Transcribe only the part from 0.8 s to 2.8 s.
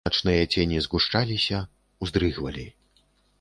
згушчаліся, уздрыгвалі.